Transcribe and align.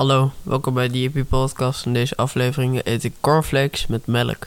Hallo, 0.00 0.30
welkom 0.42 0.74
bij 0.74 0.88
de 0.88 1.00
Jippie 1.00 1.24
Podcast. 1.24 1.86
In 1.86 1.92
deze 1.92 2.16
aflevering 2.16 2.80
eet 2.84 3.04
ik 3.04 3.14
cornflakes 3.20 3.86
met 3.86 4.06
melk. 4.06 4.46